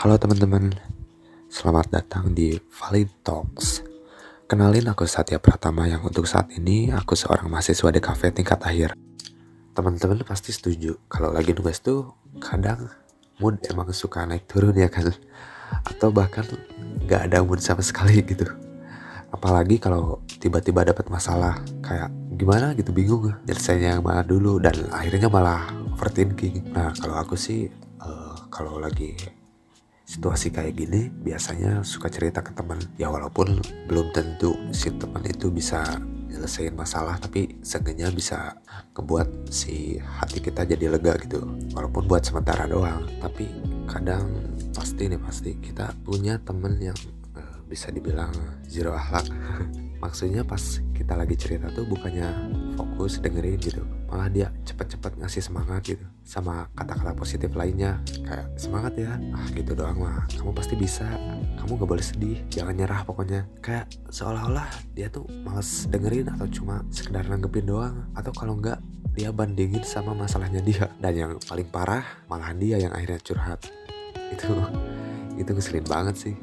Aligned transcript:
Halo 0.00 0.16
teman-teman, 0.16 0.72
selamat 1.52 1.92
datang 1.92 2.32
di 2.32 2.56
Valid 2.56 3.20
Talks. 3.20 3.84
Kenalin 4.48 4.88
aku 4.88 5.04
Satya 5.04 5.36
Pratama 5.36 5.84
yang 5.84 6.00
untuk 6.08 6.24
saat 6.24 6.48
ini 6.56 6.88
aku 6.88 7.12
seorang 7.12 7.52
mahasiswa 7.52 7.92
di 7.92 8.00
kafe 8.00 8.32
tingkat 8.32 8.64
akhir. 8.64 8.96
Teman-teman 9.76 10.24
pasti 10.24 10.56
setuju 10.56 10.96
kalau 11.04 11.36
lagi 11.36 11.52
nugas 11.52 11.84
tuh 11.84 12.16
kadang 12.40 12.88
mood 13.44 13.60
emang 13.68 13.92
suka 13.92 14.24
naik 14.24 14.48
turun 14.48 14.72
ya 14.72 14.88
kan? 14.88 15.12
Atau 15.84 16.08
bahkan 16.08 16.48
gak 17.04 17.28
ada 17.28 17.44
mood 17.44 17.60
sama 17.60 17.84
sekali 17.84 18.24
gitu. 18.32 18.48
Apalagi 19.28 19.84
kalau 19.84 20.24
tiba-tiba 20.40 20.80
dapat 20.80 21.12
masalah 21.12 21.60
kayak 21.84 22.08
gimana 22.40 22.72
gitu 22.72 22.88
bingung 22.96 23.36
nyelesainya 23.44 24.00
yang 24.00 24.04
mana 24.06 24.24
dulu 24.24 24.56
dan 24.64 24.88
akhirnya 24.96 25.28
malah 25.28 25.68
overthinking. 25.92 26.72
Nah 26.72 26.96
kalau 26.96 27.20
aku 27.20 27.36
sih 27.36 27.68
kalau 28.54 28.78
lagi 28.78 29.18
situasi 30.06 30.54
kayak 30.54 30.78
gini 30.78 31.10
biasanya 31.10 31.82
suka 31.82 32.06
cerita 32.06 32.38
ke 32.38 32.54
teman. 32.54 32.78
Ya 32.94 33.10
walaupun 33.10 33.58
belum 33.90 34.14
tentu 34.14 34.54
si 34.70 34.94
teman 34.94 35.26
itu 35.26 35.50
bisa 35.50 35.82
nyelesain 36.30 36.70
masalah 36.74 37.18
tapi 37.18 37.58
seenggaknya 37.66 38.14
bisa 38.14 38.54
ngebuat 38.94 39.50
si 39.50 39.98
hati 39.98 40.38
kita 40.38 40.62
jadi 40.62 40.86
lega 40.94 41.18
gitu. 41.18 41.42
Walaupun 41.74 42.06
buat 42.06 42.22
sementara 42.22 42.70
doang 42.70 43.10
tapi 43.18 43.50
kadang 43.90 44.30
pasti 44.70 45.10
nih 45.10 45.18
pasti 45.18 45.50
kita 45.58 45.90
punya 46.06 46.38
temen 46.38 46.78
yang 46.78 46.98
uh, 47.34 47.58
bisa 47.66 47.90
dibilang 47.90 48.30
zero 48.70 48.94
akhlak. 48.94 49.26
Maksudnya 50.04 50.44
pas 50.46 50.62
kita 50.94 51.16
lagi 51.16 51.34
cerita 51.34 51.72
tuh 51.72 51.88
bukannya 51.88 52.28
fokus 52.76 53.18
dengerin 53.24 53.56
gitu 53.56 53.82
malah 54.14 54.30
dia 54.30 54.54
cepet-cepet 54.62 55.18
ngasih 55.18 55.42
semangat 55.42 55.82
gitu 55.82 56.06
sama 56.22 56.70
kata-kata 56.78 57.18
positif 57.18 57.50
lainnya. 57.58 57.98
Kayak 58.22 58.46
semangat 58.54 58.94
ya. 58.94 59.18
Ah 59.34 59.42
gitu 59.50 59.74
doang 59.74 59.98
mah. 59.98 60.22
Kamu 60.30 60.54
pasti 60.54 60.78
bisa. 60.78 61.02
Kamu 61.58 61.74
gak 61.82 61.90
boleh 61.90 62.06
sedih. 62.06 62.38
Jangan 62.46 62.78
nyerah 62.78 63.02
pokoknya. 63.02 63.42
Kayak 63.58 63.90
seolah-olah 64.14 64.70
dia 64.94 65.10
tuh 65.10 65.26
males 65.42 65.90
dengerin 65.90 66.30
atau 66.30 66.46
cuma 66.46 66.86
sekedar 66.94 67.26
nanggepin 67.26 67.66
doang. 67.66 68.06
Atau 68.14 68.30
kalau 68.30 68.54
enggak 68.54 68.78
dia 69.18 69.34
bandingin 69.34 69.82
sama 69.82 70.14
masalahnya 70.14 70.62
dia. 70.62 70.86
Dan 71.02 71.12
yang 71.18 71.32
paling 71.42 71.66
parah 71.66 72.06
malah 72.30 72.54
dia 72.54 72.78
yang 72.78 72.94
akhirnya 72.94 73.18
curhat. 73.18 73.66
Itu 74.30 74.54
itu 75.34 75.50
ngeselin 75.50 75.90
banget 75.90 76.14
sih. 76.14 76.36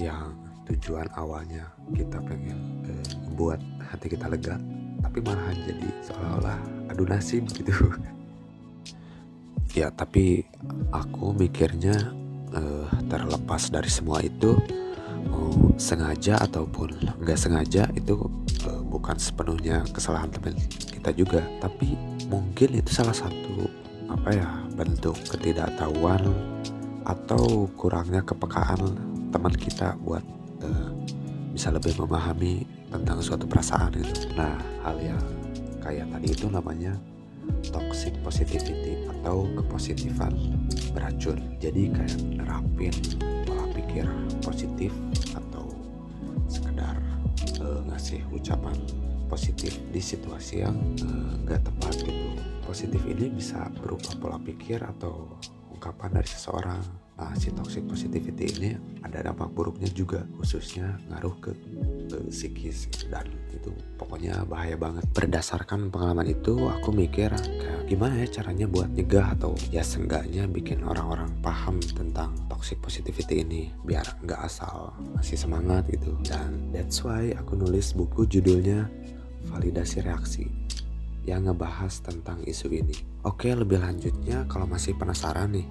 Yang 0.00 0.32
tujuan 0.72 1.12
awalnya 1.12 1.68
kita 1.92 2.16
pengen 2.24 2.80
eh, 2.88 3.12
buat 3.36 3.60
hati 3.92 4.16
kita 4.16 4.28
lega 4.32 4.77
tapi 5.02 5.18
malahan 5.22 5.56
jadi 5.66 5.88
seolah-olah 6.04 6.58
adu 6.90 7.04
nasib 7.06 7.46
gitu. 7.54 7.72
Ya 9.76 9.92
tapi 9.94 10.42
aku 10.90 11.36
mikirnya 11.36 11.94
eh, 12.56 12.88
terlepas 13.06 13.68
dari 13.70 13.90
semua 13.92 14.24
itu 14.24 14.56
mau 15.28 15.74
sengaja 15.76 16.40
ataupun 16.40 16.94
nggak 17.22 17.38
sengaja 17.38 17.86
itu 17.94 18.16
eh, 18.64 18.82
bukan 18.88 19.14
sepenuhnya 19.20 19.84
kesalahan 19.92 20.32
teman 20.32 20.56
kita 20.88 21.12
juga. 21.14 21.44
Tapi 21.62 21.94
mungkin 22.26 22.80
itu 22.80 22.90
salah 22.90 23.14
satu 23.14 23.68
apa 24.08 24.32
ya 24.32 24.48
bentuk 24.74 25.20
ketidaktahuan 25.28 26.24
atau 27.04 27.68
kurangnya 27.76 28.20
kepekaan 28.24 28.96
teman 29.32 29.52
kita 29.52 29.96
buat 30.00 30.24
uh, 30.24 30.37
bisa 31.58 31.74
lebih 31.74 31.98
memahami 31.98 32.62
tentang 32.86 33.18
suatu 33.18 33.42
perasaan 33.42 33.90
itu. 33.98 34.30
Nah, 34.38 34.62
hal 34.86 34.94
yang 35.02 35.18
kayak 35.82 36.06
tadi 36.06 36.30
itu 36.30 36.46
namanya 36.46 36.94
toxic 37.74 38.14
positivity 38.22 39.02
atau 39.10 39.42
kepositifan 39.58 40.38
beracun. 40.94 41.58
Jadi 41.58 41.90
kayak 41.90 42.14
nerapin 42.38 42.94
pola 43.42 43.66
pikir 43.74 44.06
positif 44.38 44.94
atau 45.34 45.74
sekedar 46.46 46.94
uh, 47.58 47.82
ngasih 47.90 48.22
ucapan 48.30 48.78
positif 49.26 49.82
di 49.90 49.98
situasi 49.98 50.62
yang 50.62 50.78
nggak 51.42 51.58
uh, 51.58 51.64
tepat 51.74 52.06
gitu. 52.06 52.38
Positif 52.62 53.02
ini 53.02 53.34
bisa 53.34 53.66
berupa 53.82 54.14
pola 54.22 54.38
pikir 54.38 54.78
atau 54.78 55.26
ungkapan 55.74 56.22
dari 56.22 56.28
seseorang 56.30 57.07
uh, 57.18 57.34
si 57.34 57.50
toxic 57.52 57.84
positivity 57.84 58.46
ini 58.58 58.70
ada 59.02 59.26
dampak 59.26 59.50
buruknya 59.52 59.90
juga 59.90 60.24
khususnya 60.38 60.96
ngaruh 61.10 61.34
ke, 61.42 61.52
psikis 62.32 62.88
dan 63.12 63.28
itu 63.52 63.74
pokoknya 64.00 64.46
bahaya 64.48 64.78
banget. 64.78 65.04
Berdasarkan 65.12 65.92
pengalaman 65.92 66.30
itu 66.30 66.56
aku 66.70 66.94
mikir 66.94 67.30
kayak 67.34 67.84
gimana 67.90 68.24
ya 68.24 68.40
caranya 68.40 68.66
buat 68.70 68.88
nyegah 68.94 69.36
atau 69.36 69.52
ya 69.68 69.84
seenggaknya 69.84 70.48
bikin 70.48 70.86
orang-orang 70.86 71.28
paham 71.44 71.82
tentang 71.82 72.32
toxic 72.48 72.80
positivity 72.80 73.44
ini 73.44 73.62
biar 73.84 74.06
nggak 74.24 74.40
asal 74.40 74.94
masih 75.12 75.36
semangat 75.36 75.84
gitu. 75.92 76.16
Dan 76.24 76.72
that's 76.72 77.04
why 77.04 77.34
aku 77.36 77.58
nulis 77.58 77.92
buku 77.92 78.24
judulnya 78.24 78.88
validasi 79.52 80.04
reaksi 80.04 80.46
yang 81.28 81.44
ngebahas 81.44 82.00
tentang 82.00 82.40
isu 82.48 82.72
ini. 82.72 82.96
Oke, 83.28 83.52
lebih 83.52 83.84
lanjutnya 83.84 84.48
kalau 84.48 84.64
masih 84.64 84.96
penasaran 84.96 85.52
nih, 85.52 85.68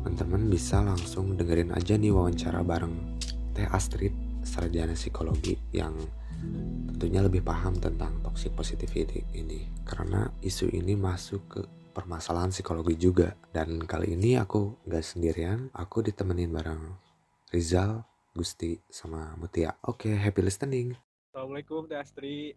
teman-teman 0.00 0.48
bisa 0.48 0.80
langsung 0.80 1.36
dengerin 1.36 1.76
aja 1.76 1.92
nih 1.92 2.08
wawancara 2.08 2.64
bareng 2.64 3.20
Teh 3.52 3.68
Astrid, 3.68 4.16
sarjana 4.40 4.96
psikologi 4.96 5.60
yang 5.76 5.92
tentunya 6.88 7.20
lebih 7.20 7.44
paham 7.44 7.76
tentang 7.76 8.16
toxic 8.24 8.56
positivity 8.56 9.28
ini. 9.36 9.68
Karena 9.84 10.24
isu 10.40 10.72
ini 10.72 10.96
masuk 10.96 11.42
ke 11.52 11.60
permasalahan 11.92 12.48
psikologi 12.48 12.96
juga. 12.96 13.36
Dan 13.52 13.84
kali 13.84 14.16
ini 14.16 14.40
aku 14.40 14.80
gak 14.88 15.04
sendirian 15.04 15.68
aku 15.76 16.00
ditemenin 16.00 16.48
bareng 16.48 16.96
Rizal, 17.52 18.00
Gusti, 18.32 18.80
sama 18.88 19.36
Mutia. 19.36 19.76
Oke 19.84 20.16
happy 20.16 20.40
listening. 20.40 20.96
Assalamualaikum 21.28 21.84
Teh 21.84 22.00
Astrid. 22.00 22.56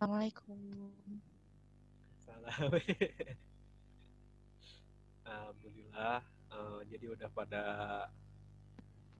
Assalamualaikum. 0.00 0.56
Salam 2.24 2.80
Alhamdulillah 5.92 6.24
uh, 6.52 6.80
jadi 6.88 7.04
udah 7.12 7.28
pada 7.32 7.64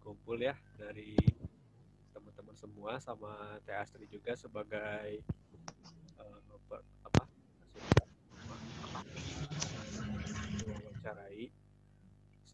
kumpul 0.02 0.40
ya 0.40 0.56
dari 0.80 1.14
teman-teman 2.16 2.56
semua 2.58 2.98
sama 2.98 3.60
Teh 3.62 3.76
Astri 3.76 4.08
juga 4.10 4.34
sebagai 4.34 5.22
uh, 6.18 6.38
apa. 7.06 7.22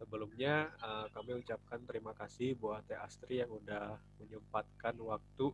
Sebelumnya 0.09 0.73
uh, 0.81 1.11
kami 1.11 1.37
ucapkan 1.43 1.83
terima 1.85 2.15
kasih 2.15 2.55
buat 2.57 2.81
Teh 2.87 2.97
Astri 2.97 3.43
yang 3.43 3.51
udah 3.51 3.99
menyempatkan 4.23 4.95
waktu 5.05 5.51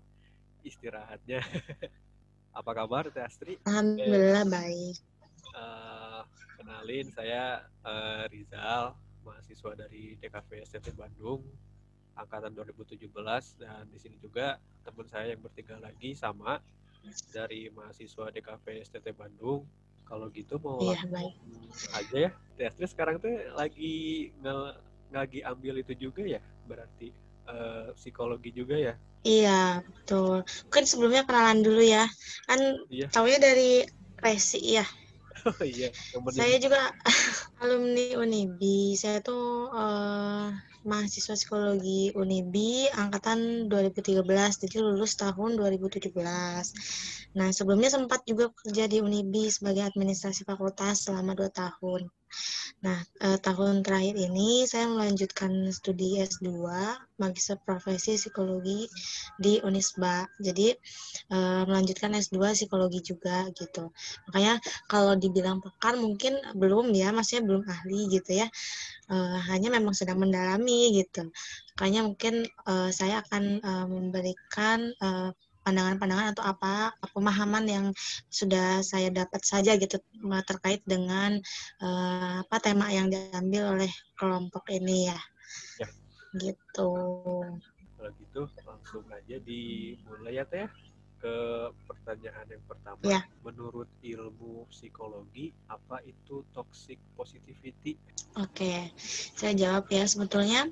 istirahatnya. 0.63 1.41
apa 2.59 2.71
kabar 2.71 3.09
Teh 3.11 3.25
Astri? 3.25 3.59
Alhamdulillah 3.67 4.45
eh, 4.45 4.53
baik. 4.53 4.97
Uh, 5.53 6.23
kenalin 6.57 7.07
saya 7.13 7.69
uh, 7.85 8.25
Rizal, 8.33 8.97
mahasiswa 9.25 9.73
dari 9.77 10.17
DKV 10.21 10.65
STT 10.65 10.97
Bandung 10.97 11.45
angkatan 12.15 12.55
2017 12.55 13.11
dan 13.59 13.91
di 13.91 13.99
sini 13.99 14.17
juga 14.23 14.59
teman 14.87 15.07
saya 15.11 15.35
yang 15.35 15.43
bertiga 15.43 15.79
lagi 15.83 16.15
sama 16.15 16.63
dari 17.35 17.69
mahasiswa 17.75 18.31
DKV 18.31 18.65
STT 18.87 19.13
Bandung. 19.13 19.67
Kalau 20.05 20.29
gitu 20.31 20.61
mau 20.61 20.79
baik. 20.85 21.35
aja 21.97 22.17
ya. 22.29 22.31
Testri 22.61 22.87
sekarang 22.87 23.17
tuh 23.19 23.33
lagi 23.57 24.31
nge 24.45 24.57
lagi 25.15 25.41
ambil 25.41 25.81
itu 25.81 25.97
juga 25.97 26.23
ya, 26.27 26.43
berarti 26.69 27.09
uh, 27.49 27.89
psikologi 27.97 28.53
juga 28.53 28.77
ya. 28.77 28.95
Iya, 29.25 29.81
betul. 29.81 30.45
Mungkin 30.69 30.85
sebelumnya 30.85 31.25
kenalan 31.25 31.65
dulu 31.65 31.81
ya. 31.81 32.05
Kan 32.45 32.85
iya. 32.93 33.09
taunya 33.09 33.41
dari 33.41 33.89
Resi 34.21 34.61
ya. 34.77 34.85
Oh 35.45 35.53
iya. 35.65 35.93
Saya 36.33 36.57
juga 36.57 36.89
alumni 37.63 38.17
Unibi. 38.17 38.97
Saya 38.97 39.21
tuh 39.21 39.69
uh, 39.69 40.49
mahasiswa 40.89 41.37
psikologi 41.37 42.13
Unibi 42.17 42.89
angkatan 42.93 43.69
2013, 43.69 44.25
jadi 44.65 44.77
lulus 44.81 45.21
tahun 45.21 45.61
2017. 45.61 46.13
Nah, 47.37 47.49
sebelumnya 47.53 47.93
sempat 47.93 48.25
juga 48.25 48.53
kerja 48.57 48.89
di 48.89 49.05
Unibi 49.05 49.53
sebagai 49.53 49.85
administrasi 49.85 50.49
fakultas 50.49 51.09
selama 51.09 51.37
dua 51.37 51.53
tahun. 51.53 52.09
Nah, 52.85 53.01
eh, 53.25 53.39
tahun 53.41 53.81
terakhir 53.81 54.13
ini 54.13 54.69
saya 54.69 54.85
melanjutkan 54.93 55.73
studi 55.73 56.21
S2 56.21 56.69
Magister 57.17 57.57
Profesi 57.57 58.21
Psikologi 58.21 58.85
di 59.41 59.57
Unisba. 59.65 60.29
Jadi 60.37 60.77
eh, 61.33 61.63
melanjutkan 61.65 62.13
S2 62.13 62.53
Psikologi 62.53 63.01
juga 63.01 63.49
gitu. 63.57 63.89
Makanya 64.29 64.61
kalau 64.85 65.17
dibilang 65.17 65.65
pekan 65.65 65.97
mungkin 65.97 66.37
belum 66.53 66.93
ya, 66.93 67.09
maksudnya 67.17 67.49
belum 67.49 67.65
ahli 67.65 68.01
gitu 68.13 68.31
ya. 68.45 68.47
Eh, 69.09 69.39
hanya 69.49 69.69
memang 69.73 69.97
sedang 69.97 70.21
mendalami 70.21 70.93
gitu. 71.01 71.33
Makanya 71.73 72.01
mungkin 72.05 72.45
eh, 72.45 72.91
saya 72.93 73.25
akan 73.25 73.45
eh, 73.65 73.87
memberikan 73.89 74.93
eh, 74.93 75.31
pandangan-pandangan 75.65 76.37
atau 76.37 76.45
apa 76.45 76.93
pemahaman 77.17 77.65
yang 77.65 77.87
sudah 78.29 78.85
saya 78.85 79.09
dapat 79.09 79.41
saja 79.43 79.75
gitu 79.81 79.97
terkait 80.45 80.85
dengan 80.85 81.41
uh, 81.81 82.45
apa 82.45 82.57
tema 82.61 82.93
yang 82.93 83.09
diambil 83.09 83.75
oleh 83.81 83.91
kelompok 84.21 84.69
ini 84.71 85.09
ya. 85.09 85.21
ya. 85.81 85.89
Gitu. 86.37 86.91
Kalau 87.97 88.11
gitu 88.21 88.41
langsung 88.69 89.05
aja 89.09 89.37
dimulai 89.41 90.37
ya 90.37 90.45
Teh 90.45 90.69
ke 91.25 91.37
pertanyaan 91.89 92.45
yang 92.53 92.65
pertama. 92.69 93.01
Ya. 93.01 93.25
Menurut 93.41 93.89
ilmu 94.05 94.69
psikologi, 94.69 95.57
apa 95.73 96.05
itu 96.05 96.45
toxic 96.53 97.01
positivity? 97.17 97.97
Oke, 98.37 98.93
saya 99.33 99.57
jawab 99.57 99.89
ya. 99.89 100.05
Sebetulnya 100.05 100.69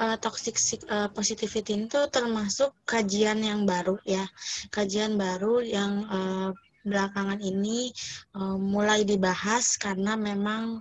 uh, 0.00 0.16
toxic 0.16 0.56
uh, 0.88 1.12
positivity 1.12 1.84
itu 1.84 2.00
termasuk 2.08 2.72
kajian 2.88 3.44
yang 3.44 3.68
baru 3.68 4.00
ya. 4.08 4.24
Kajian 4.72 5.20
baru 5.20 5.60
yang 5.60 6.08
uh, 6.08 6.50
belakangan 6.80 7.44
ini 7.44 7.92
uh, 8.32 8.56
mulai 8.56 9.04
dibahas 9.04 9.76
karena 9.76 10.16
memang 10.16 10.80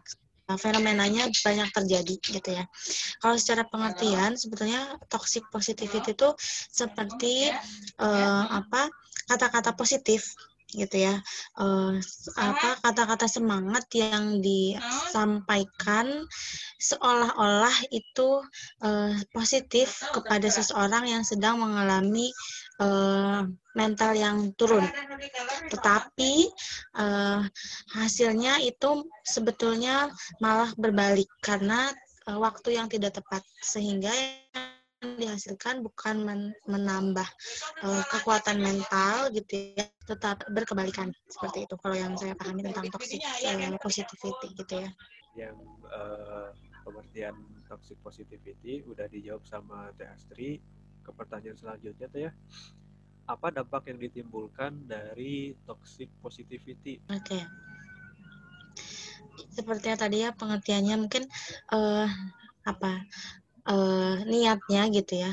fenomenanya 0.57 1.30
banyak 1.30 1.69
terjadi 1.69 2.16
gitu 2.18 2.50
ya. 2.50 2.66
Kalau 3.21 3.38
secara 3.38 3.68
pengertian 3.69 4.33
sebetulnya 4.33 4.98
toxic 5.06 5.45
positivity 5.54 6.16
itu 6.16 6.30
seperti 6.74 7.54
uh, 8.01 8.45
apa 8.50 8.89
kata-kata 9.30 9.78
positif 9.78 10.34
gitu 10.70 11.02
ya. 11.02 11.18
Uh, 11.58 11.98
apa 12.38 12.78
kata-kata 12.86 13.26
semangat 13.26 13.90
yang 13.94 14.38
disampaikan 14.42 16.26
seolah-olah 16.78 17.74
itu 17.90 18.46
uh, 18.86 19.14
positif 19.34 20.06
kepada 20.14 20.46
seseorang 20.50 21.10
yang 21.10 21.24
sedang 21.26 21.58
mengalami 21.58 22.30
uh, 22.78 23.50
mental 23.74 24.12
yang 24.14 24.54
turun. 24.54 24.86
Tetapi 25.74 26.34
uh, 27.02 27.42
hasilnya 27.98 28.62
itu 28.62 29.10
sebetulnya 29.26 30.14
malah 30.38 30.70
berbalik 30.78 31.30
karena 31.42 31.90
uh, 32.30 32.38
waktu 32.38 32.78
yang 32.78 32.86
tidak 32.86 33.18
tepat. 33.18 33.42
Sehingga 33.66 34.14
dihasilkan 35.00 35.80
bukan 35.80 36.16
men 36.28 36.42
menambah 36.68 37.28
uh, 37.84 38.04
kekuatan 38.12 38.60
mental 38.60 39.31
gitu 39.31 39.72
ya, 39.75 39.88
tetap 40.04 40.44
berkebalikan 40.51 41.16
seperti 41.31 41.63
itu 41.63 41.75
kalau 41.80 41.96
yang 41.96 42.13
saya 42.19 42.36
pahami 42.36 42.68
tentang 42.68 42.92
toxic 42.92 43.24
uh, 43.24 43.80
positivity 43.80 44.48
gitu 44.60 44.74
ya. 44.84 44.90
Yang 45.40 45.57
uh, 45.88 46.51
pengertian 46.84 47.36
toxic 47.72 47.96
positivity 48.04 48.84
udah 48.84 49.07
dijawab 49.07 49.44
sama 49.48 49.96
Teh 49.96 50.07
Astri. 50.07 50.60
Ke 51.00 51.16
pertanyaan 51.16 51.57
selanjutnya 51.57 52.07
tuh 52.12 52.22
ya, 52.28 52.31
apa 53.25 53.48
dampak 53.56 53.88
yang 53.88 53.98
ditimbulkan 54.04 54.84
dari 54.86 55.56
toxic 55.63 56.12
positivity? 56.19 57.00
Oke. 57.07 57.40
Okay. 57.40 57.44
Sepertinya 59.50 59.98
tadi 60.06 60.28
ya 60.28 60.36
pengertiannya 60.36 60.95
mungkin 61.00 61.24
uh, 61.72 62.06
apa 62.68 63.07
uh, 63.67 64.15
niatnya 64.27 64.88
gitu 64.94 65.25
ya 65.25 65.31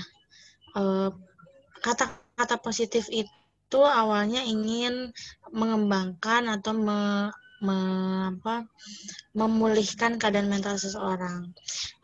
kata-kata 1.81 2.55
uh, 2.57 2.63
positif 2.63 3.09
itu 3.09 3.81
awalnya 3.81 4.45
ingin 4.45 5.11
mengembangkan 5.51 6.53
atau 6.53 6.77
me, 6.77 7.33
me, 7.65 7.79
apa, 8.37 8.69
memulihkan 9.33 10.21
keadaan 10.21 10.53
mental 10.53 10.77
seseorang. 10.77 11.49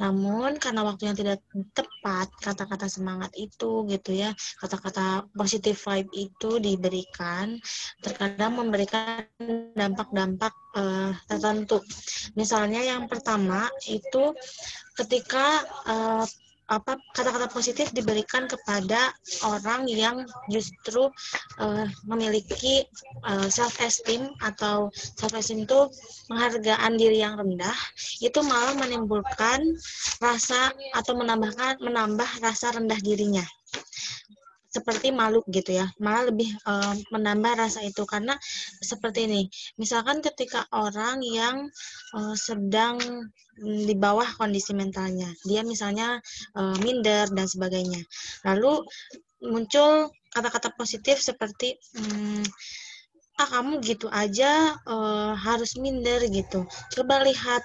Namun 0.01 0.57
karena 0.57 0.81
waktu 0.89 1.13
yang 1.13 1.17
tidak 1.19 1.45
tepat, 1.77 2.33
kata-kata 2.41 2.89
semangat 2.89 3.33
itu 3.37 3.85
gitu 3.89 4.11
ya, 4.17 4.33
kata-kata 4.65 5.29
positif 5.37 5.85
vibe 5.85 6.11
itu 6.17 6.57
diberikan, 6.57 7.61
terkadang 8.01 8.57
memberikan 8.57 9.29
dampak-dampak 9.77 10.55
uh, 10.77 11.13
tertentu. 11.29 11.85
Misalnya 12.33 12.81
yang 12.81 13.05
pertama 13.05 13.69
itu 13.85 14.33
ketika 14.97 15.65
uh, 15.89 16.25
apa 16.73 16.97
kata-kata 17.13 17.53
positif 17.53 17.93
diberikan 17.93 18.49
kepada 18.49 19.13
orang 19.45 19.85
yang 19.91 20.25
justru 20.49 21.13
uh, 21.61 21.87
memiliki 22.09 22.89
uh, 23.29 23.45
self 23.53 23.77
esteem 23.85 24.33
atau 24.41 24.89
self 24.95 25.37
esteem 25.37 25.69
itu 25.69 25.91
penghargaan 26.33 26.97
diri 26.97 27.21
yang 27.21 27.37
rendah 27.37 27.77
itu 28.25 28.41
malah 28.41 28.73
menimbulkan 28.79 29.61
rasa 30.23 30.73
atau 30.97 31.13
menambahkan 31.13 31.77
menambah 31.85 32.31
rasa 32.41 32.73
rendah 32.73 32.97
dirinya 33.05 33.45
seperti 34.73 35.13
malu 35.13 35.45
gitu 35.53 35.77
ya. 35.77 35.87
Malah 36.01 36.33
lebih 36.33 36.49
uh, 36.65 36.97
menambah 37.13 37.61
rasa 37.61 37.85
itu. 37.85 38.03
Karena 38.09 38.35
seperti 38.81 39.29
ini 39.29 39.43
misalkan 39.77 40.25
ketika 40.25 40.65
orang 40.73 41.21
yang 41.21 41.69
uh, 42.17 42.35
sedang 42.35 42.97
di 43.61 43.93
bawah 43.93 44.27
kondisi 44.41 44.73
mentalnya. 44.73 45.29
Dia 45.45 45.61
misalnya 45.61 46.19
uh, 46.57 46.77
minder 46.81 47.29
dan 47.29 47.45
sebagainya. 47.45 48.01
Lalu 48.49 48.83
muncul 49.45 50.09
kata-kata 50.33 50.73
positif 50.73 51.21
seperti 51.21 51.77
hmm, 51.99 52.47
ah 53.37 53.49
kamu 53.49 53.85
gitu 53.85 54.09
aja 54.09 54.77
uh, 54.89 55.37
harus 55.37 55.77
minder 55.77 56.25
gitu. 56.33 56.65
Coba 56.97 57.21
lihat 57.21 57.61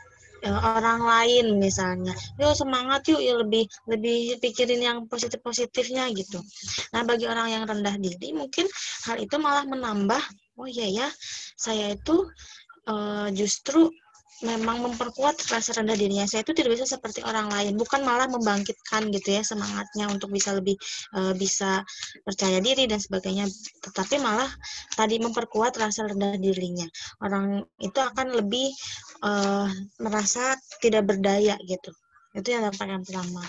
orang 0.46 1.02
lain 1.02 1.46
misalnya. 1.58 2.14
Yuk 2.38 2.54
semangat 2.54 3.08
yuk 3.10 3.22
ya 3.22 3.34
lebih 3.38 3.66
lebih 3.90 4.38
pikirin 4.44 4.82
yang 4.82 4.98
positif 5.10 5.42
positifnya 5.42 6.10
gitu. 6.14 6.42
Nah 6.94 7.02
bagi 7.08 7.26
orang 7.26 7.48
yang 7.50 7.64
rendah 7.66 7.96
diri 7.98 8.34
mungkin 8.36 8.70
hal 9.10 9.18
itu 9.18 9.36
malah 9.42 9.66
menambah 9.66 10.22
oh 10.58 10.68
iya 10.68 11.06
ya 11.06 11.08
saya 11.58 11.94
itu 11.94 12.26
uh, 12.90 13.30
justru 13.34 13.94
memang 14.46 14.86
memperkuat 14.86 15.50
rasa 15.50 15.82
rendah 15.82 15.98
dirinya. 15.98 16.30
Saya 16.30 16.46
itu 16.46 16.54
tidak 16.54 16.78
bisa 16.78 16.86
seperti 16.86 17.26
orang 17.26 17.50
lain. 17.50 17.74
Bukan 17.74 18.06
malah 18.06 18.30
membangkitkan 18.30 19.10
gitu 19.10 19.34
ya 19.34 19.42
semangatnya 19.42 20.06
untuk 20.14 20.30
bisa 20.30 20.54
lebih 20.54 20.78
uh, 21.18 21.34
bisa 21.34 21.82
percaya 22.22 22.62
diri 22.62 22.86
dan 22.86 23.02
sebagainya. 23.02 23.50
Tetapi 23.82 24.22
malah 24.22 24.50
tadi 24.94 25.18
memperkuat 25.18 25.78
rasa 25.82 26.06
rendah 26.06 26.38
dirinya. 26.38 26.86
Orang 27.24 27.66
itu 27.82 27.98
akan 27.98 28.38
lebih 28.38 28.70
uh, 29.26 29.70
merasa 29.98 30.54
tidak 30.84 31.10
berdaya 31.10 31.58
gitu. 31.66 31.90
Itu 32.38 32.54
yang 32.54 32.70
dampak 32.70 32.86
yang 32.86 33.02
pertama. 33.02 33.42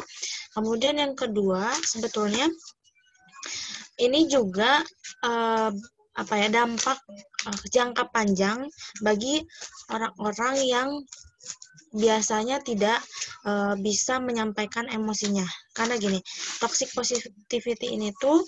Kemudian 0.56 0.96
yang 0.96 1.12
kedua 1.12 1.68
sebetulnya 1.84 2.48
ini 4.00 4.30
juga 4.30 4.80
uh, 5.26 5.70
apa 6.18 6.34
ya 6.34 6.48
dampak 6.50 6.98
uh, 7.46 7.60
jangka 7.70 8.10
panjang 8.10 8.66
bagi 9.06 9.46
orang-orang 9.86 10.56
yang 10.66 10.88
biasanya 11.94 12.60
tidak 12.60 13.00
uh, 13.48 13.72
bisa 13.80 14.20
menyampaikan 14.20 14.84
emosinya. 14.92 15.46
Karena 15.72 15.94
gini 15.96 16.18
toxic 16.58 16.90
positivity 16.92 17.94
ini 17.94 18.10
tuh 18.18 18.42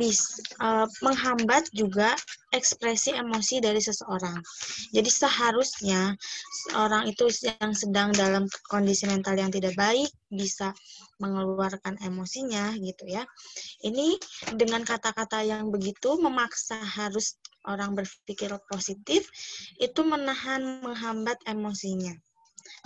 bisa 0.00 0.40
uh, 0.58 0.86
menghambat 1.04 1.68
juga 1.76 2.16
ekspresi 2.52 3.12
emosi 3.12 3.60
dari 3.60 3.78
seseorang. 3.78 4.40
Jadi 4.90 5.10
seharusnya 5.12 6.16
orang 6.76 7.08
itu 7.08 7.28
yang 7.44 7.72
sedang 7.76 8.08
dalam 8.16 8.48
kondisi 8.68 9.04
mental 9.04 9.36
yang 9.36 9.52
tidak 9.52 9.76
baik 9.76 10.08
bisa 10.32 10.72
mengeluarkan 11.20 12.00
emosinya 12.02 12.72
gitu 12.80 13.04
ya. 13.06 13.22
Ini 13.84 14.16
dengan 14.56 14.82
kata-kata 14.82 15.44
yang 15.44 15.68
begitu 15.70 16.16
memaksa 16.18 16.80
harus 16.80 17.36
orang 17.62 17.94
berpikir 17.94 18.50
positif 18.66 19.30
itu 19.78 20.00
menahan 20.02 20.82
menghambat 20.82 21.38
emosinya 21.46 22.16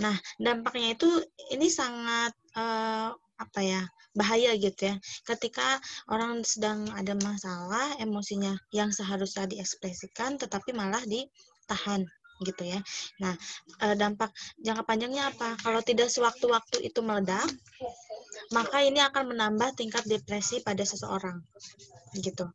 Nah, 0.02 0.14
dampaknya 0.40 0.97
itu 0.97 1.09
ini 1.52 1.68
sangat 1.71 2.33
uh, 2.56 3.12
apa 3.37 3.61
ya 3.61 3.83
bahaya 4.16 4.56
gitu 4.56 4.92
ya. 4.92 4.97
Ketika 5.28 5.76
orang 6.09 6.40
sedang 6.42 6.88
ada 6.97 7.12
masalah 7.21 8.00
emosinya 8.00 8.56
yang 8.73 8.88
seharusnya 8.88 9.45
diekspresikan 9.45 10.40
tetapi 10.40 10.73
malah 10.73 11.04
ditahan 11.04 12.09
gitu 12.45 12.64
ya. 12.64 12.80
Nah 13.21 13.37
eh, 13.85 13.97
dampak 13.97 14.33
jangka 14.61 14.88
panjangnya 14.88 15.33
apa? 15.33 15.56
Kalau 15.61 15.85
tidak 15.85 16.09
sewaktu-waktu 16.09 16.88
itu 16.88 17.00
meledak 17.04 17.45
maka 18.52 18.85
ini 18.85 19.00
akan 19.00 19.37
menambah 19.37 19.75
tingkat 19.76 20.04
depresi 20.06 20.61
pada 20.62 20.85
seseorang 20.85 21.40
gitu 22.16 22.49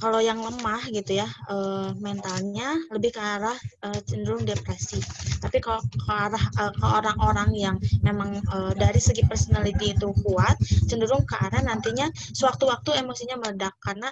kalau 0.00 0.18
yang 0.22 0.40
lemah 0.40 0.82
gitu 0.88 1.20
ya 1.20 1.28
uh, 1.50 1.92
mentalnya 2.00 2.78
lebih 2.90 3.14
ke 3.14 3.20
arah 3.20 3.56
uh, 3.84 4.00
cenderung 4.06 4.46
depresi. 4.46 4.98
Tapi 5.42 5.58
kalau 5.58 5.82
ke 5.82 6.12
arah 6.12 6.44
uh, 6.58 6.72
ke 6.72 6.86
orang-orang 6.86 7.50
yang 7.54 7.76
memang 8.00 8.40
uh, 8.50 8.72
dari 8.72 8.98
segi 9.02 9.26
personality 9.26 9.92
itu 9.94 10.10
kuat 10.24 10.56
cenderung 10.88 11.26
ke 11.28 11.36
arah 11.36 11.62
nantinya 11.62 12.08
sewaktu-waktu 12.34 13.02
emosinya 13.02 13.36
meledak. 13.38 13.74
Karena 13.82 14.08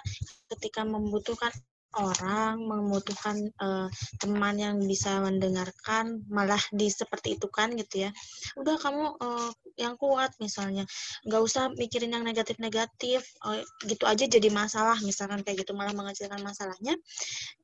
ketika 0.51 0.83
membutuhkan 0.83 1.51
orang 1.99 2.63
membutuhkan 2.63 3.51
uh, 3.59 3.87
teman 4.21 4.55
yang 4.55 4.75
bisa 4.79 5.19
mendengarkan 5.19 6.23
malah 6.31 6.61
di 6.71 6.87
seperti 6.87 7.35
itu 7.35 7.47
kan 7.51 7.75
gitu 7.75 8.07
ya. 8.07 8.09
Udah 8.55 8.79
kamu 8.79 9.19
uh, 9.19 9.51
yang 9.75 9.99
kuat 9.99 10.31
misalnya. 10.39 10.87
Nggak 11.27 11.41
usah 11.41 11.63
mikirin 11.75 12.15
yang 12.15 12.23
negatif-negatif 12.23 13.25
uh, 13.43 13.59
gitu 13.83 14.03
aja 14.07 14.23
jadi 14.27 14.47
masalah 14.53 14.95
misalkan 15.03 15.43
kayak 15.43 15.67
gitu. 15.67 15.75
Malah 15.75 15.91
mengecilkan 15.91 16.39
masalahnya 16.39 16.95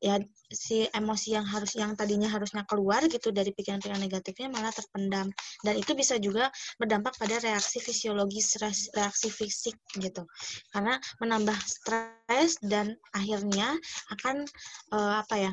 ya 0.04 0.20
si 0.48 0.88
emosi 0.92 1.36
yang 1.36 1.44
harus 1.48 1.76
yang 1.76 1.96
tadinya 1.96 2.32
harusnya 2.32 2.64
keluar 2.64 3.04
gitu 3.08 3.36
dari 3.36 3.52
pikiran-pikiran 3.52 4.00
negatifnya 4.00 4.48
malah 4.52 4.72
terpendam. 4.72 5.32
Dan 5.64 5.74
itu 5.80 5.96
bisa 5.96 6.20
juga 6.20 6.52
berdampak 6.80 7.16
pada 7.16 7.40
reaksi 7.40 7.80
fisiologis 7.80 8.60
reaksi 8.96 9.28
fisik 9.32 9.76
gitu. 10.00 10.24
Karena 10.72 11.00
menambah 11.20 11.58
stres 11.64 12.60
dan 12.64 12.96
akhirnya 13.16 13.76
akan 14.18 14.44
uh, 14.92 15.22
apa 15.22 15.36
ya 15.38 15.52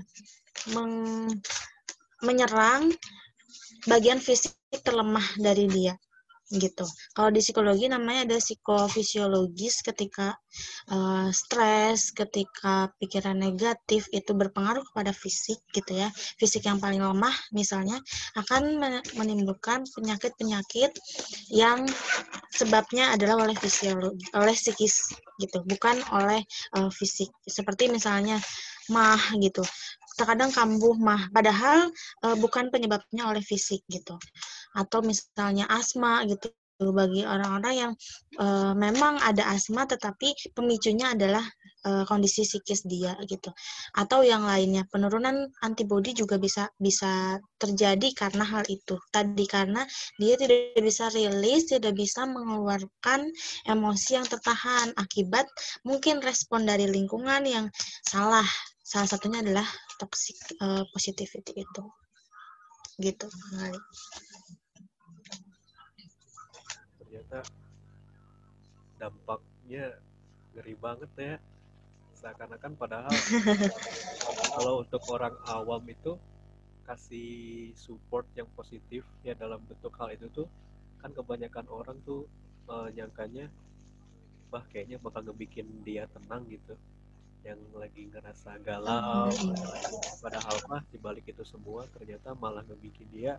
meng, 0.73 1.29
menyerang 2.25 2.89
bagian 3.85 4.19
fisik 4.19 4.57
terlemah 4.81 5.25
dari 5.37 5.69
dia 5.69 5.95
gitu. 6.53 6.85
Kalau 7.17 7.31
di 7.33 7.41
psikologi 7.41 7.89
namanya 7.89 8.29
ada 8.29 8.37
psikofisiologis 8.37 9.81
ketika 9.81 10.37
uh, 10.93 11.29
stres, 11.33 12.13
ketika 12.13 12.93
pikiran 13.01 13.41
negatif 13.41 14.07
itu 14.13 14.37
berpengaruh 14.37 14.85
kepada 14.93 15.17
fisik 15.17 15.61
gitu 15.73 16.05
ya. 16.05 16.13
Fisik 16.37 16.69
yang 16.69 16.77
paling 16.77 17.01
lemah 17.01 17.35
misalnya 17.57 17.97
akan 18.37 18.81
menimbulkan 19.17 19.89
penyakit-penyakit 19.89 20.93
yang 21.49 21.89
sebabnya 22.53 23.17
adalah 23.17 23.49
oleh 23.49 23.57
fisiologi, 23.57 24.29
oleh 24.37 24.55
psikis 24.55 25.17
gitu, 25.41 25.65
bukan 25.65 25.99
oleh 26.13 26.45
uh, 26.77 26.93
fisik. 26.93 27.33
Seperti 27.49 27.89
misalnya 27.89 28.37
mah 28.93 29.21
gitu 29.41 29.65
terkadang 30.15 30.55
kambuh 30.55 30.95
mah 30.95 31.27
padahal 31.35 31.91
e, 32.23 32.27
bukan 32.39 32.71
penyebabnya 32.71 33.27
oleh 33.27 33.43
fisik 33.43 33.83
gitu 33.91 34.15
atau 34.75 35.01
misalnya 35.01 35.65
asma 35.71 36.27
gitu 36.27 36.51
bagi 36.83 37.23
orang-orang 37.23 37.75
yang 37.75 37.93
e, 38.35 38.47
memang 38.75 39.23
ada 39.23 39.47
asma 39.55 39.87
tetapi 39.87 40.35
pemicunya 40.59 41.15
adalah 41.15 41.45
e, 41.87 42.03
kondisi 42.11 42.43
psikis 42.43 42.83
dia 42.83 43.15
gitu. 43.31 43.55
Atau 43.95 44.27
yang 44.27 44.43
lainnya 44.43 44.83
penurunan 44.91 45.47
antibodi 45.63 46.19
juga 46.19 46.35
bisa 46.35 46.67
bisa 46.75 47.39
terjadi 47.63 48.11
karena 48.19 48.43
hal 48.43 48.67
itu. 48.67 48.99
Tadi 49.15 49.45
karena 49.47 49.87
dia 50.19 50.35
tidak 50.35 50.83
bisa 50.83 51.07
rilis 51.15 51.71
tidak 51.71 51.95
bisa 51.95 52.27
mengeluarkan 52.27 53.31
emosi 53.71 54.19
yang 54.19 54.27
tertahan 54.27 54.91
akibat 54.99 55.47
mungkin 55.87 56.19
respon 56.19 56.67
dari 56.67 56.91
lingkungan 56.91 57.47
yang 57.47 57.67
salah. 58.03 58.47
Salah 58.85 59.09
satunya 59.09 59.41
adalah 59.41 59.65
toxic 59.97 60.37
uh, 60.59 60.83
positivity 60.91 61.63
itu. 61.63 61.83
Gitu 62.99 63.27
ternyata 67.35 67.51
dampaknya 68.99 69.85
ngeri 70.55 70.75
banget 70.79 71.11
ya. 71.19 71.35
Seakan-akan 72.15 72.73
padahal 72.79 73.11
kalau 74.55 74.87
untuk 74.87 75.03
orang 75.11 75.35
awam 75.51 75.83
itu 75.91 76.15
kasih 76.87 77.73
support 77.75 78.29
yang 78.39 78.47
positif 78.55 79.03
ya 79.25 79.35
dalam 79.35 79.59
bentuk 79.65 79.91
hal 79.97 80.13
itu 80.13 80.29
tuh 80.31 80.49
kan 81.01 81.11
kebanyakan 81.11 81.65
orang 81.73 81.97
tuh 82.05 82.29
uh, 82.69 82.93
nyangkanya 82.93 83.49
bah 84.53 84.63
kayaknya 84.71 85.01
bakal 85.03 85.27
ngebikin 85.27 85.67
dia 85.83 86.07
tenang 86.15 86.47
gitu. 86.47 86.79
Yang 87.45 87.61
lagi 87.77 88.03
ngerasa 88.09 88.57
galau 88.63 89.29
padahal 90.23 90.57
mah 90.71 90.81
dibalik 90.95 91.27
itu 91.29 91.43
semua 91.45 91.85
ternyata 91.93 92.33
malah 92.39 92.63
ngebikin 92.65 93.11
dia 93.13 93.37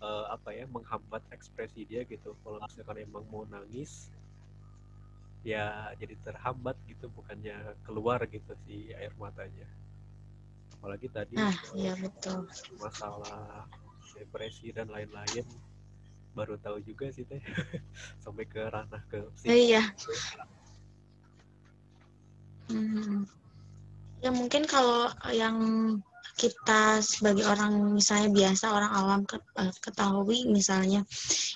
uh, 0.00 0.32
apa 0.32 0.52
ya 0.52 0.64
menghambat 0.68 1.22
ekspresi 1.32 1.88
dia 1.88 2.04
gitu. 2.04 2.36
Kalau 2.44 2.60
misalkan 2.64 2.98
emang 3.02 3.24
mau 3.28 3.44
nangis 3.48 4.10
ya 5.46 5.94
jadi 6.02 6.18
terhambat 6.26 6.74
gitu 6.90 7.06
bukannya 7.14 7.54
keluar 7.86 8.18
gitu 8.26 8.52
si 8.66 8.90
air 8.92 9.14
matanya. 9.14 9.68
Apalagi 10.78 11.06
tadi 11.10 11.38
ah, 11.38 11.54
iya 11.78 11.94
betul. 11.94 12.50
masalah 12.78 13.64
depresi 14.16 14.74
dan 14.74 14.90
lain-lain. 14.90 15.46
Baru 16.36 16.60
tahu 16.60 16.82
juga 16.84 17.08
sih 17.14 17.24
teh. 17.24 17.40
Sampai 18.22 18.44
ke 18.44 18.60
ranah 18.60 19.00
ke 19.08 19.24
psikologi. 19.38 19.72
iya. 19.72 19.82
Hmm. 22.66 23.24
Ya 24.20 24.30
mungkin 24.34 24.66
kalau 24.66 25.12
yang 25.30 25.56
kita 26.34 26.98
sebagai 27.00 27.46
orang 27.46 27.94
misalnya 27.94 28.28
biasa 28.34 28.74
orang 28.74 28.92
awam 28.92 29.20
eh, 29.62 29.72
ketahui 29.78 30.50
misalnya 30.50 31.06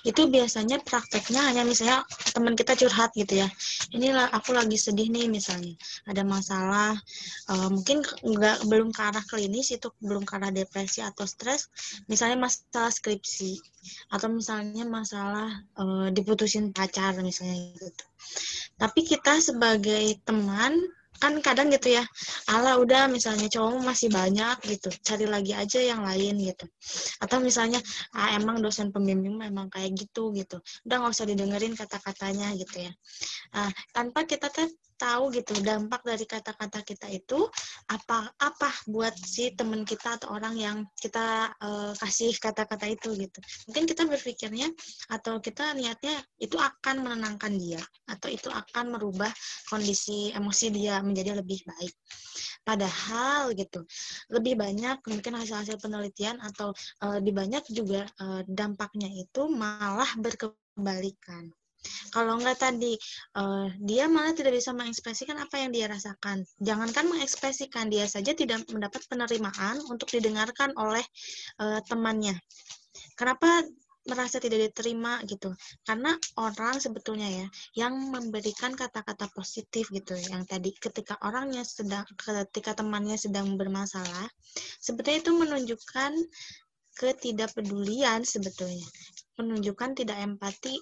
itu 0.07 0.31
biasanya 0.31 0.79
prakteknya 0.81 1.51
hanya 1.51 1.67
misalnya 1.67 2.07
teman 2.31 2.55
kita 2.55 2.73
curhat 2.79 3.11
gitu 3.13 3.43
ya. 3.43 3.47
Inilah 3.91 4.31
aku 4.31 4.55
lagi 4.55 4.79
sedih 4.79 5.11
nih 5.11 5.27
misalnya 5.27 5.75
ada 6.07 6.23
masalah 6.23 6.95
uh, 7.51 7.69
mungkin 7.69 8.01
nggak 8.01 8.65
belum 8.65 8.95
ke 8.95 9.01
arah 9.03 9.25
klinis 9.27 9.75
itu 9.75 9.91
belum 9.99 10.23
ke 10.23 10.33
arah 10.39 10.49
depresi 10.49 11.03
atau 11.03 11.27
stres 11.27 11.67
misalnya 12.07 12.47
masalah 12.47 12.89
skripsi 12.89 13.59
atau 14.13 14.27
misalnya 14.31 14.87
masalah 14.87 15.49
uh, 15.77 16.07
diputusin 16.13 16.71
pacar 16.71 17.17
misalnya 17.19 17.73
gitu. 17.77 18.05
Tapi 18.77 19.05
kita 19.05 19.37
sebagai 19.41 20.17
teman 20.25 20.77
kan 21.21 21.37
kadang 21.45 21.69
gitu 21.69 22.01
ya 22.01 22.03
ala 22.49 22.81
udah 22.81 23.05
misalnya 23.05 23.45
cowok 23.45 23.85
masih 23.85 24.09
banyak 24.09 24.57
gitu 24.65 24.89
cari 25.05 25.29
lagi 25.29 25.53
aja 25.53 25.77
yang 25.77 26.01
lain 26.01 26.41
gitu. 26.41 26.65
Atau 27.21 27.37
misalnya 27.39 27.77
ah, 28.17 28.33
emang 28.33 28.57
dosen 28.59 28.89
pembimbing 28.89 29.37
memang 29.37 29.69
kayak 29.69 29.93
gitu 29.93 30.33
gitu. 30.33 30.57
Udah 30.89 30.95
nggak 30.97 31.13
usah 31.13 31.29
didengerin 31.29 31.77
kata-katanya 31.77 32.57
gitu 32.57 32.89
ya. 32.89 32.91
Nah, 33.53 33.69
tanpa 33.93 34.25
kita 34.25 34.49
tahu 35.01 35.33
gitu 35.33 35.57
dampak 35.65 36.05
dari 36.05 36.29
kata-kata 36.29 36.85
kita 36.85 37.09
itu 37.09 37.49
apa 37.89 38.29
apa 38.37 38.69
buat 38.85 39.17
si 39.17 39.49
teman 39.57 39.81
kita 39.81 40.21
atau 40.21 40.37
orang 40.37 40.53
yang 40.53 40.77
kita 41.01 41.49
uh, 41.57 41.91
kasih 41.97 42.37
kata-kata 42.37 42.85
itu 42.85 43.17
gitu. 43.17 43.39
Mungkin 43.65 43.89
kita 43.89 44.05
berpikirnya 44.05 44.69
atau 45.09 45.41
kita 45.41 45.73
niatnya 45.73 46.21
itu 46.37 46.61
akan 46.61 47.01
menenangkan 47.01 47.57
dia 47.57 47.81
atau 48.05 48.29
itu 48.29 48.53
akan 48.53 48.93
merubah 48.93 49.33
kondisi 49.65 50.29
emosi 50.37 50.69
dia 50.69 51.01
menjadi 51.01 51.41
lebih 51.41 51.65
baik. 51.65 51.93
Padahal 52.61 53.57
gitu 53.57 53.81
lebih 54.29 54.53
banyak 54.53 55.01
mungkin 55.09 55.33
hasil-hasil 55.33 55.81
penelitian 55.81 56.37
atau 56.45 56.77
uh, 57.01 57.17
lebih 57.17 57.33
banyak 57.33 57.65
juga 57.73 58.05
uh, 58.21 58.45
dampaknya 58.45 59.09
itu 59.09 59.49
malah 59.49 60.13
berkebalikan 60.21 61.49
kalau 62.11 62.37
enggak 62.37 62.59
tadi 62.61 62.93
uh, 63.39 63.71
dia 63.81 64.05
malah 64.11 64.35
tidak 64.35 64.53
bisa 64.57 64.75
mengekspresikan 64.75 65.39
apa 65.39 65.55
yang 65.57 65.71
dia 65.73 65.87
rasakan. 65.89 66.43
Jangankan 66.61 67.07
mengekspresikan, 67.09 67.87
dia 67.89 68.05
saja 68.05 68.35
tidak 68.35 68.67
mendapat 68.69 69.01
penerimaan 69.07 69.79
untuk 69.89 70.11
didengarkan 70.11 70.75
oleh 70.77 71.03
uh, 71.57 71.79
temannya. 71.87 72.37
Kenapa 73.15 73.65
merasa 74.01 74.41
tidak 74.41 74.73
diterima 74.73 75.21
gitu 75.29 75.53
karena 75.85 76.17
orang 76.41 76.81
sebetulnya 76.81 77.29
ya 77.29 77.47
yang 77.85 77.93
memberikan 78.09 78.73
kata-kata 78.73 79.29
positif 79.29 79.93
gitu 79.93 80.17
yang 80.17 80.41
tadi 80.49 80.73
ketika 80.73 81.21
orangnya 81.21 81.61
sedang 81.61 82.01
ketika 82.17 82.81
temannya 82.81 83.13
sedang 83.13 83.53
bermasalah 83.61 84.25
sebetulnya 84.81 85.21
itu 85.21 85.31
menunjukkan 85.37 86.11
ketidakpedulian 86.97 88.25
sebetulnya 88.25 88.89
menunjukkan 89.37 89.93
tidak 89.93 90.17
empati 90.17 90.81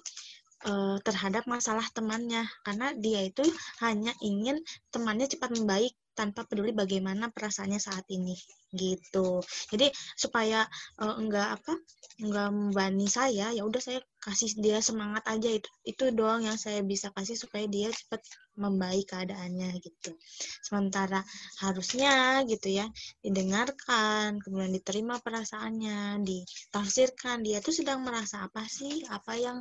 uh, 0.66 0.96
terhadap 1.00 1.44
masalah 1.48 1.84
temannya 1.92 2.44
karena 2.66 2.92
dia 2.96 3.24
itu 3.24 3.44
hanya 3.84 4.12
ingin 4.20 4.60
temannya 4.92 5.30
cepat 5.30 5.56
membaik 5.56 5.94
tanpa 6.12 6.44
peduli 6.44 6.76
bagaimana 6.76 7.32
perasaannya 7.32 7.80
saat 7.80 8.04
ini 8.12 8.36
gitu. 8.76 9.40
Jadi 9.72 9.90
supaya 10.14 10.68
uh, 11.00 11.16
enggak 11.16 11.58
apa 11.58 11.72
enggak 12.20 12.48
membani 12.52 13.08
saya 13.08 13.50
ya 13.56 13.62
udah 13.64 13.80
saya 13.80 13.98
kasih 14.20 14.52
dia 14.60 14.78
semangat 14.84 15.24
aja 15.26 15.48
itu 15.48 15.70
itu 15.88 16.04
doang 16.12 16.44
yang 16.44 16.60
saya 16.60 16.84
bisa 16.84 17.08
kasih 17.16 17.34
supaya 17.34 17.64
dia 17.66 17.88
cepat 17.88 18.20
membaik 18.60 19.08
keadaannya 19.08 19.80
gitu 19.80 20.12
sementara 20.60 21.24
harusnya 21.64 22.44
gitu 22.44 22.68
ya 22.68 22.86
didengarkan 23.24 24.36
kemudian 24.44 24.76
diterima 24.76 25.16
perasaannya 25.24 26.20
ditafsirkan 26.20 27.40
dia 27.40 27.64
tuh 27.64 27.72
sedang 27.72 28.04
merasa 28.04 28.44
apa 28.44 28.68
sih 28.68 29.00
apa 29.08 29.32
yang 29.40 29.58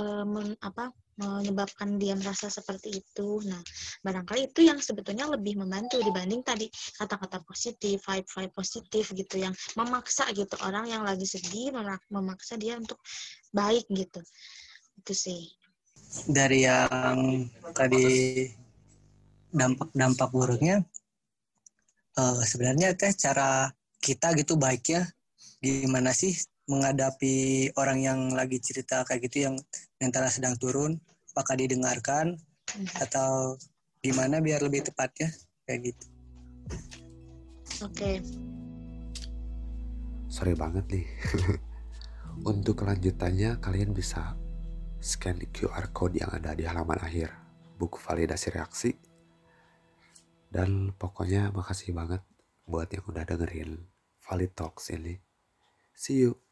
uh, 0.00 0.24
men, 0.24 0.56
apa 0.64 0.88
menyebabkan 1.18 1.98
dia 1.98 2.14
merasa 2.14 2.46
seperti 2.46 3.02
itu. 3.02 3.42
Nah, 3.42 3.58
barangkali 4.06 4.54
itu 4.54 4.62
yang 4.62 4.78
sebetulnya 4.78 5.26
lebih 5.26 5.58
membantu 5.58 5.98
dibanding 5.98 6.46
tadi 6.46 6.70
kata-kata 6.94 7.42
positif, 7.42 7.98
vibe-vibe 8.06 8.54
positif 8.54 9.10
gitu 9.10 9.42
yang 9.42 9.52
memaksa 9.74 10.30
gitu 10.30 10.54
orang 10.62 10.86
yang 10.86 11.02
lagi 11.02 11.26
sedih 11.26 11.74
memaksa 12.08 12.54
dia 12.54 12.78
untuk 12.78 13.02
baik 13.54 13.86
gitu. 13.92 14.20
Itu 14.98 15.12
sih. 15.12 15.52
Dari 16.28 16.64
yang 16.64 17.46
tadi 17.76 18.06
dampak-dampak 19.52 20.28
buruknya 20.28 20.84
uh, 22.18 22.40
sebenarnya 22.44 22.92
teh 22.98 23.12
cara 23.16 23.70
kita 23.98 24.36
gitu 24.36 24.60
baiknya 24.60 25.08
gimana 25.58 26.12
sih 26.12 26.36
menghadapi 26.68 27.68
orang 27.80 27.98
yang 28.04 28.20
lagi 28.36 28.60
cerita 28.60 29.02
kayak 29.08 29.30
gitu 29.30 29.50
yang 29.50 29.56
mentalnya 29.98 30.30
sedang 30.30 30.54
turun 30.60 31.00
apakah 31.32 31.56
didengarkan 31.56 32.36
atau 33.00 33.56
gimana 34.04 34.44
biar 34.44 34.60
lebih 34.60 34.84
tepatnya 34.84 35.32
kayak 35.64 35.90
gitu 35.94 36.06
oke 37.82 37.94
okay. 37.96 38.20
sorry 40.28 40.52
banget 40.52 40.84
nih 40.92 41.06
untuk 42.46 42.84
kelanjutannya 42.84 43.58
kalian 43.58 43.90
bisa 43.90 44.38
scan 44.98 45.38
QR 45.50 45.90
code 45.94 46.18
yang 46.18 46.30
ada 46.30 46.54
di 46.54 46.66
halaman 46.66 46.98
akhir. 46.98 47.34
Buku 47.78 47.98
validasi 47.98 48.54
reaksi. 48.54 48.90
Dan 50.48 50.94
pokoknya 50.96 51.54
makasih 51.54 51.94
banget 51.94 52.22
buat 52.66 52.90
yang 52.90 53.04
udah 53.06 53.24
dengerin 53.24 53.86
Valid 54.28 54.52
Talks 54.52 54.90
ini. 54.90 55.16
See 55.94 56.26
you 56.26 56.47